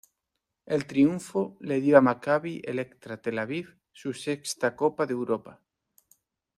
El 0.65 0.87
triunfo 0.87 1.57
le 1.59 1.79
dio 1.79 1.95
a 1.95 2.01
Maccabi 2.01 2.59
Electra 2.63 3.17
Tel 3.21 3.37
Aviv 3.37 3.71
su 3.91 4.13
sexta 4.15 4.73
Copa 4.75 5.05
de 5.05 5.13
Europa. 5.13 5.61